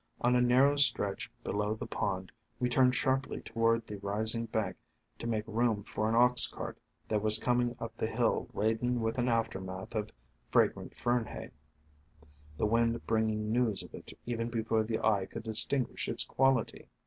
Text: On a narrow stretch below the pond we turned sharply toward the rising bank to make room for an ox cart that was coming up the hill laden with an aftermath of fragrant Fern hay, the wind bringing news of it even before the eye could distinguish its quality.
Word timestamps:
On 0.19 0.35
a 0.35 0.41
narrow 0.41 0.77
stretch 0.77 1.29
below 1.43 1.75
the 1.75 1.85
pond 1.85 2.31
we 2.59 2.69
turned 2.69 2.95
sharply 2.95 3.39
toward 3.39 3.85
the 3.85 3.97
rising 3.99 4.47
bank 4.47 4.75
to 5.19 5.27
make 5.27 5.43
room 5.45 5.83
for 5.83 6.09
an 6.09 6.15
ox 6.15 6.47
cart 6.47 6.79
that 7.07 7.21
was 7.21 7.37
coming 7.37 7.75
up 7.79 7.95
the 7.97 8.07
hill 8.07 8.49
laden 8.55 8.99
with 9.01 9.19
an 9.19 9.27
aftermath 9.29 9.93
of 9.93 10.09
fragrant 10.49 10.97
Fern 10.97 11.25
hay, 11.27 11.51
the 12.57 12.65
wind 12.65 13.05
bringing 13.05 13.51
news 13.51 13.83
of 13.83 13.93
it 13.93 14.11
even 14.25 14.49
before 14.49 14.81
the 14.83 14.97
eye 14.97 15.27
could 15.27 15.43
distinguish 15.43 16.07
its 16.09 16.25
quality. 16.25 16.87